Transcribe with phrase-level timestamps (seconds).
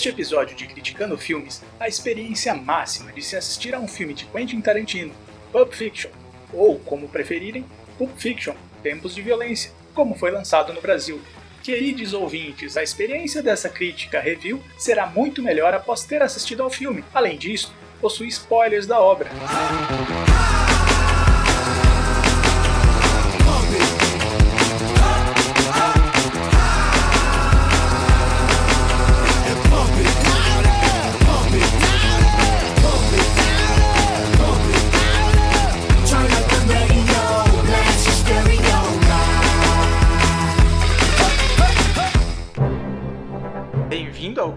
[0.00, 4.24] Neste episódio de Criticando Filmes, a experiência máxima de se assistir a um filme de
[4.24, 5.12] Quentin Tarantino,
[5.52, 6.10] Pulp Fiction,
[6.54, 7.66] ou, como preferirem,
[7.98, 11.20] Pulp Fiction, Tempos de Violência, como foi lançado no Brasil.
[11.62, 17.04] Queridos ouvintes, a experiência dessa crítica review será muito melhor após ter assistido ao filme.
[17.12, 19.28] Além disso, possui spoilers da obra.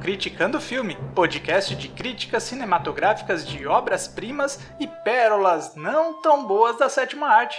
[0.04, 6.90] Criticando o Filme, podcast de críticas cinematográficas de obras-primas e pérolas não tão boas da
[6.90, 7.58] sétima arte,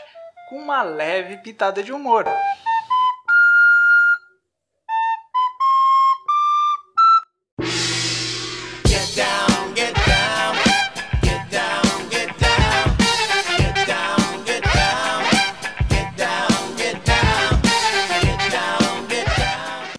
[0.51, 2.27] com uma leve pitada de humor.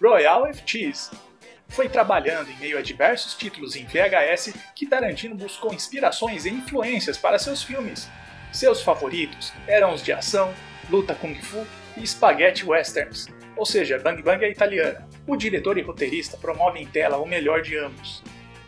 [0.00, 1.25] Royal FTs.
[1.68, 7.18] Foi trabalhando em meio a diversos títulos em VHS que Tarantino buscou inspirações e influências
[7.18, 8.08] para seus filmes.
[8.52, 10.54] Seus favoritos eram os de ação,
[10.88, 15.08] luta kung fu e spaghetti westerns, ou seja, Bang Bang é italiana.
[15.26, 18.22] O diretor e roteirista promove em tela o melhor de ambos.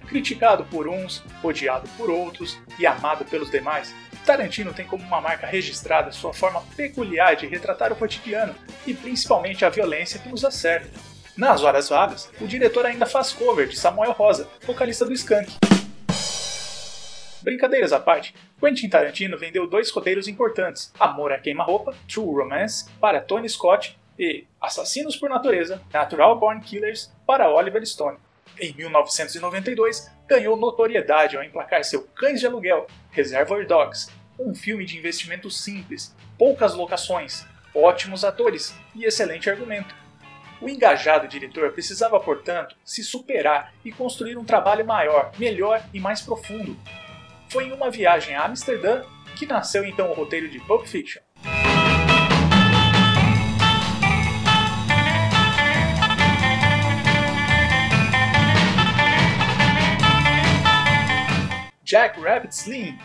[0.06, 5.46] Criticado por uns, odiado por outros e amado pelos demais, Tarantino tem como uma marca
[5.46, 8.54] registrada sua forma peculiar de retratar o cotidiano
[8.86, 11.17] e principalmente a violência que nos acerta.
[11.38, 15.48] Nas horas vagas, o diretor ainda faz cover de Samuel Rosa, vocalista do Skank.
[17.40, 23.20] Brincadeiras à parte, Quentin Tarantino vendeu dois roteiros importantes: Amor a Queima-Roupa, True Romance, para
[23.20, 28.18] Tony Scott e Assassinos por Natureza, Natural Born Killers, para Oliver Stone.
[28.58, 34.98] Em 1992, ganhou notoriedade ao emplacar seu Cães de Aluguel, Reservoir Dogs, um filme de
[34.98, 40.07] investimento simples, poucas locações, ótimos atores e excelente argumento.
[40.60, 46.20] O engajado diretor precisava, portanto, se superar e construir um trabalho maior, melhor e mais
[46.20, 46.76] profundo.
[47.48, 49.02] Foi em uma viagem a Amsterdã
[49.36, 51.22] que nasceu então o roteiro de Pulp Fiction.
[61.84, 62.98] Jack Rabbit Slim.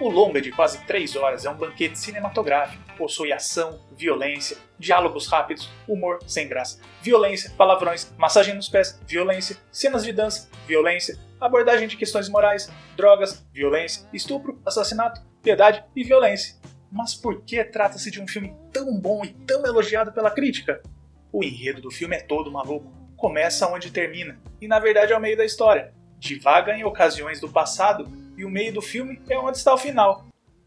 [0.00, 2.82] O longa de quase 3 horas é um banquete cinematográfico.
[2.96, 10.02] Possui ação, violência, diálogos rápidos, humor sem graça, violência, palavrões, massagem nos pés, violência, cenas
[10.02, 16.56] de dança, violência, abordagem de questões morais, drogas, violência, estupro, assassinato, piedade e violência.
[16.90, 20.82] Mas por que trata-se de um filme tão bom e tão elogiado pela crítica?
[21.32, 22.92] O enredo do filme é todo maluco.
[23.16, 25.94] Começa onde termina, e na verdade é o meio da história.
[26.18, 28.06] Divaga em ocasiões do passado,
[28.42, 30.26] e o meio do filme é onde está o final.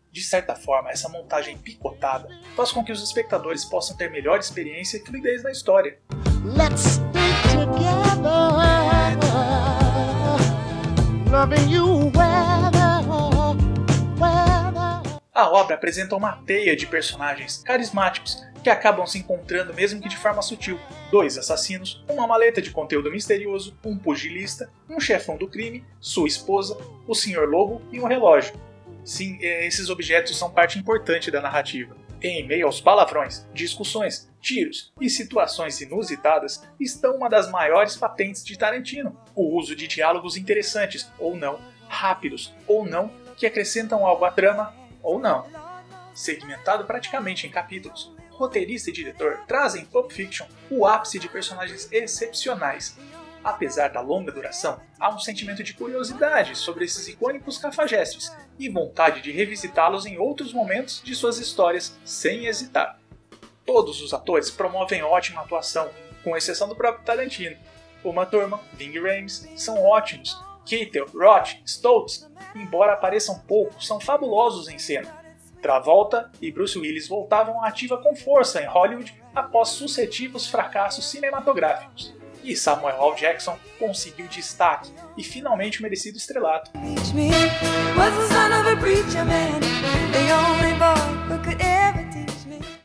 [0.09, 4.95] De certa forma, essa montagem picotada faz com que os espectadores possam ter melhor experiência
[4.97, 5.99] e fluidez na história.
[15.33, 20.17] A obra apresenta uma teia de personagens carismáticos que acabam se encontrando mesmo que de
[20.17, 20.79] forma sutil.
[21.11, 26.75] Dois assassinos, uma maleta de conteúdo misterioso, um pugilista, um chefão do crime, sua esposa,
[27.05, 27.47] o Sr.
[27.47, 28.59] Lobo e um relógio.
[29.03, 31.95] Sim, eh, esses objetos são parte importante da narrativa.
[32.19, 38.57] Em meio aos palavrões, discussões, tiros e situações inusitadas estão uma das maiores patentes de
[38.57, 44.31] Tarantino: o uso de diálogos interessantes ou não, rápidos ou não, que acrescentam algo à
[44.31, 45.45] trama ou não.
[46.15, 51.87] Segmentado praticamente em capítulos, roteirista e diretor trazem em Pulp Fiction o ápice de personagens
[51.91, 52.97] excepcionais.
[53.43, 59.21] Apesar da longa duração, há um sentimento de curiosidade sobre esses icônicos cafajestes e vontade
[59.21, 62.99] de revisitá-los em outros momentos de suas histórias sem hesitar.
[63.63, 65.89] Todos os atores promovem ótima atuação,
[66.23, 67.55] com exceção do próprio Tarantino.
[68.03, 70.39] Uma Thurman, Ving Rhames são ótimos.
[70.65, 75.24] Keitel, Roth, Stoltz, embora apareçam pouco, são fabulosos em cena.
[75.65, 82.13] Travolta e Bruce Willis voltavam à ativa com força em Hollywood após sucessivos fracassos cinematográficos.
[82.43, 83.15] E Samuel L.
[83.15, 86.69] Jackson conseguiu destaque e finalmente o merecido estrelato.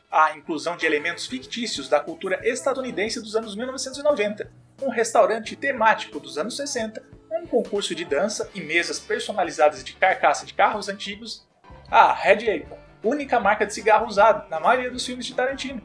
[0.09, 4.51] A inclusão de elementos fictícios da cultura estadunidense dos anos 1990,
[4.81, 10.47] um restaurante temático dos anos 60, um concurso de dança e mesas personalizadas de carcaça
[10.47, 11.45] de carros antigos,
[11.91, 15.81] a Red Apple, única marca de cigarro usada na maioria dos filmes de Tarantino,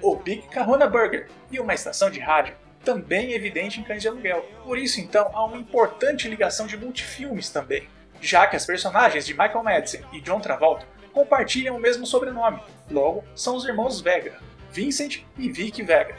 [0.00, 4.42] o Big Kahuna Burger e uma estação de rádio também evidente em Cães de Aluguel.
[4.64, 7.86] Por isso, então, há uma importante ligação de multifilmes também,
[8.22, 13.22] já que as personagens de Michael Madsen e John Travolta compartilham o mesmo sobrenome, logo
[13.34, 14.38] são os irmãos Vega,
[14.72, 16.16] Vincent e Vicky Vega.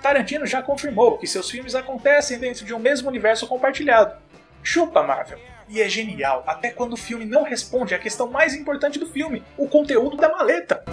[0.00, 4.16] Tarantino já confirmou que seus filmes acontecem dentro de um mesmo universo compartilhado.
[4.62, 5.38] Chupa Marvel!
[5.68, 9.42] E é genial até quando o filme não responde à questão mais importante do filme,
[9.56, 10.84] o conteúdo da maleta.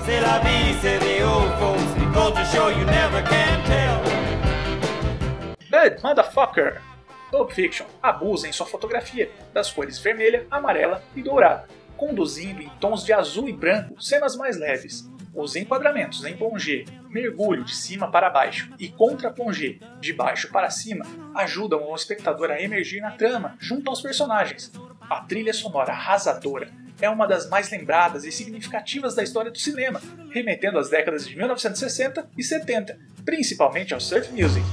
[5.69, 6.81] Bad Motherfucker!
[7.29, 13.05] Pulp Fiction abusa em sua fotografia das cores vermelha, amarela e dourada, conduzindo em tons
[13.05, 15.07] de azul e branco cenas mais leves.
[15.39, 21.05] Os enquadramentos em plongé, mergulho de cima para baixo e contra-plongé de baixo para cima
[21.33, 24.69] ajudam o espectador a emergir na trama junto aos personagens.
[25.09, 26.69] A trilha sonora arrasadora
[26.99, 31.37] é uma das mais lembradas e significativas da história do cinema, remetendo às décadas de
[31.37, 34.65] 1960 e 70, principalmente ao surf music.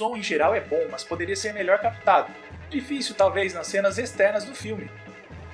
[0.00, 2.32] Som em geral é bom, mas poderia ser melhor captado.
[2.70, 4.90] Difícil talvez nas cenas externas do filme.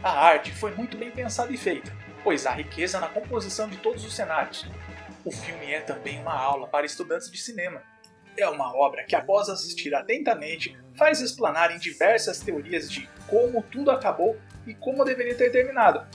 [0.01, 4.05] A arte foi muito bem pensada e feita, pois há riqueza na composição de todos
[4.05, 4.65] os cenários.
[5.25, 7.83] O filme é também uma aula para estudantes de cinema.
[8.37, 13.91] É uma obra que, após assistir atentamente, faz explanar em diversas teorias de como tudo
[13.91, 16.07] acabou e como deveria ter terminado.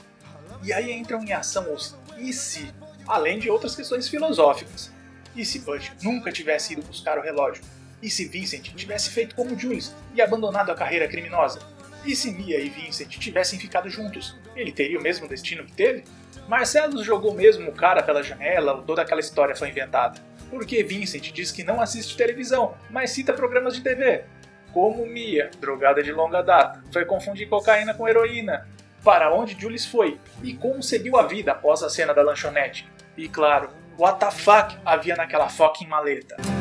[0.62, 2.72] E aí entram em ação os e se,
[3.06, 4.90] além de outras questões filosóficas.
[5.36, 7.62] E se Butch nunca tivesse ido buscar o relógio?
[8.02, 11.60] E se Vincent tivesse feito como Julius e abandonado a carreira criminosa?
[12.04, 14.36] E se Mia e Vincent tivessem ficado juntos?
[14.56, 16.02] Ele teria o mesmo destino que teve?
[16.48, 20.20] Marcelo jogou mesmo o cara pela janela ou toda aquela história foi inventada?
[20.50, 24.24] Porque Vincent diz que não assiste televisão, mas cita programas de TV.
[24.72, 28.66] Como Mia, drogada de longa data, foi confundir cocaína com heroína.
[29.04, 30.18] Para onde Julius foi?
[30.42, 32.88] E como seguiu a vida após a cena da lanchonete?
[33.16, 36.51] E claro, what the fuck havia naquela fucking maleta?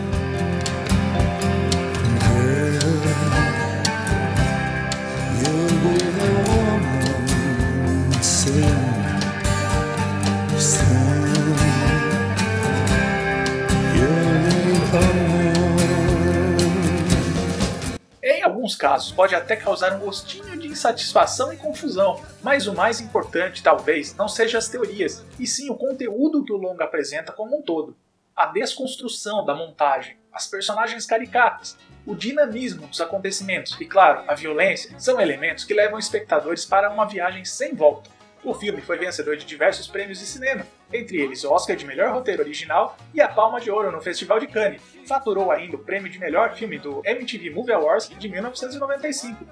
[18.82, 24.16] Casos, pode até causar um gostinho de insatisfação e confusão, mas o mais importante talvez
[24.16, 27.96] não seja as teorias, e sim o conteúdo que o longa apresenta como um todo.
[28.36, 35.00] A desconstrução da montagem, as personagens caricatas, o dinamismo dos acontecimentos e, claro, a violência
[35.00, 38.10] são elementos que levam espectadores para uma viagem sem volta.
[38.44, 42.12] O filme foi vencedor de diversos prêmios de cinema, entre eles o Oscar de Melhor
[42.12, 44.82] Roteiro Original e a Palma de Ouro no Festival de Cannes.
[45.08, 49.46] Faturou ainda o prêmio de melhor filme do MTV Movie Awards de 1995.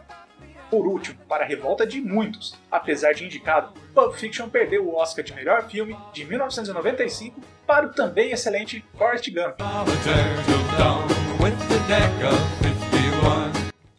[0.71, 5.24] Por último, para a revolta de muitos, apesar de indicado, Pulp Fiction perdeu o Oscar
[5.24, 9.59] de melhor filme de 1995 para o também excelente Forrest Gump.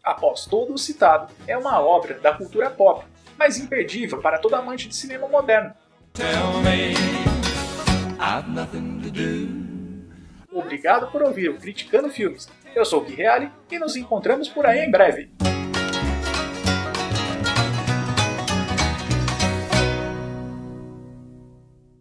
[0.03, 3.05] Após todo o citado, é uma obra da cultura pop,
[3.41, 5.73] mas imperdível para todo amante de cinema moderno.
[10.53, 12.51] Obrigado por ouvir o Criticando Filmes.
[12.75, 15.31] Eu sou o Gui Reale e nos encontramos por aí em breve.